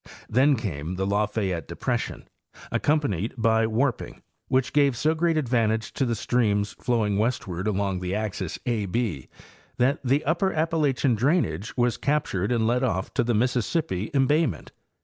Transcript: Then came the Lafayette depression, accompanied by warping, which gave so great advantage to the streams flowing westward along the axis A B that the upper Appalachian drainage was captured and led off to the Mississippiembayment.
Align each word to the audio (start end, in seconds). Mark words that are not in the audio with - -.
Then 0.27 0.55
came 0.55 0.95
the 0.95 1.05
Lafayette 1.05 1.67
depression, 1.67 2.27
accompanied 2.71 3.35
by 3.37 3.67
warping, 3.67 4.23
which 4.47 4.73
gave 4.73 4.97
so 4.97 5.13
great 5.13 5.37
advantage 5.37 5.93
to 5.93 6.07
the 6.07 6.15
streams 6.15 6.73
flowing 6.81 7.19
westward 7.19 7.67
along 7.67 7.99
the 7.99 8.15
axis 8.15 8.57
A 8.65 8.87
B 8.87 9.29
that 9.77 9.99
the 10.03 10.25
upper 10.25 10.51
Appalachian 10.53 11.13
drainage 11.13 11.77
was 11.77 11.97
captured 11.97 12.51
and 12.51 12.65
led 12.65 12.83
off 12.83 13.13
to 13.13 13.23
the 13.23 13.33
Mississippiembayment. 13.35 14.69